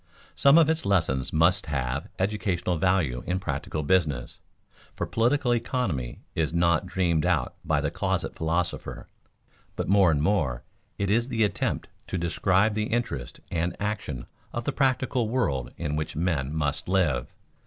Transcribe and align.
Some 0.35 0.57
of 0.57 0.67
its 0.67 0.83
lessons 0.83 1.31
must 1.31 1.67
have 1.67 2.09
educational 2.17 2.75
value 2.79 3.21
in 3.27 3.39
practical 3.39 3.83
business, 3.83 4.39
for 4.95 5.05
political 5.05 5.53
economy 5.53 6.21
is 6.33 6.51
not 6.51 6.87
dreamed 6.87 7.23
out 7.23 7.53
by 7.63 7.81
the 7.81 7.91
closet 7.91 8.33
philosopher, 8.35 9.07
but 9.75 9.87
more 9.87 10.09
and 10.09 10.19
more 10.19 10.63
it 10.97 11.11
is 11.11 11.27
the 11.27 11.43
attempt 11.43 11.87
to 12.07 12.17
describe 12.17 12.73
the 12.73 12.85
interests 12.85 13.41
and 13.51 13.73
the 13.73 13.83
action 13.83 14.25
of 14.53 14.63
the 14.63 14.71
practical 14.73 15.29
world 15.29 15.71
in 15.77 15.95
which 15.95 16.15
men 16.15 16.51
must 16.51 16.87
live. 16.89 17.31